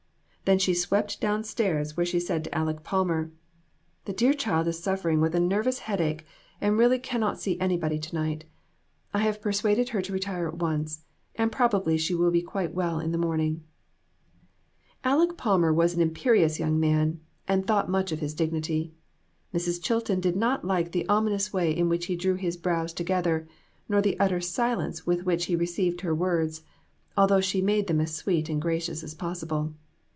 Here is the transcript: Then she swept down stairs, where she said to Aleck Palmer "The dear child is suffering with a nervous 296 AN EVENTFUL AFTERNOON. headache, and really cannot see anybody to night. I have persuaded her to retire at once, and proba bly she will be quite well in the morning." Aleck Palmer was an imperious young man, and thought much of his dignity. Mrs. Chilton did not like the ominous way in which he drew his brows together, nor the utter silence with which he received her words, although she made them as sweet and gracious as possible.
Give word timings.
Then 0.45 0.57
she 0.59 0.73
swept 0.73 1.21
down 1.21 1.45
stairs, 1.45 1.95
where 1.95 2.05
she 2.05 2.19
said 2.19 2.43
to 2.43 2.49
Aleck 2.51 2.83
Palmer 2.83 3.31
"The 4.03 4.11
dear 4.11 4.33
child 4.33 4.67
is 4.67 4.83
suffering 4.83 5.21
with 5.21 5.33
a 5.33 5.39
nervous 5.39 5.77
296 5.79 6.27
AN 6.59 6.73
EVENTFUL 6.73 6.73
AFTERNOON. 6.73 6.73
headache, 6.73 6.73
and 6.73 6.77
really 6.77 6.99
cannot 7.29 7.39
see 7.39 7.59
anybody 7.61 7.97
to 7.97 8.13
night. 8.15 8.43
I 9.13 9.19
have 9.19 9.39
persuaded 9.41 9.89
her 9.89 10.01
to 10.01 10.11
retire 10.11 10.49
at 10.49 10.57
once, 10.57 11.05
and 11.35 11.53
proba 11.53 11.81
bly 11.85 11.95
she 11.95 12.13
will 12.13 12.31
be 12.31 12.41
quite 12.41 12.73
well 12.73 12.99
in 12.99 13.13
the 13.13 13.17
morning." 13.17 13.63
Aleck 15.05 15.37
Palmer 15.37 15.73
was 15.73 15.93
an 15.93 16.01
imperious 16.01 16.59
young 16.59 16.77
man, 16.77 17.21
and 17.47 17.65
thought 17.65 17.87
much 17.89 18.11
of 18.11 18.19
his 18.19 18.33
dignity. 18.33 18.93
Mrs. 19.53 19.81
Chilton 19.81 20.19
did 20.19 20.35
not 20.35 20.65
like 20.65 20.91
the 20.91 21.07
ominous 21.07 21.53
way 21.53 21.71
in 21.73 21.87
which 21.87 22.07
he 22.07 22.17
drew 22.17 22.35
his 22.35 22.57
brows 22.57 22.91
together, 22.91 23.47
nor 23.87 24.01
the 24.01 24.19
utter 24.19 24.41
silence 24.41 25.05
with 25.07 25.23
which 25.23 25.45
he 25.45 25.55
received 25.55 26.01
her 26.01 26.13
words, 26.15 26.63
although 27.15 27.39
she 27.39 27.61
made 27.61 27.87
them 27.87 28.01
as 28.01 28.13
sweet 28.13 28.49
and 28.49 28.61
gracious 28.61 29.01
as 29.01 29.13
possible. 29.15 29.75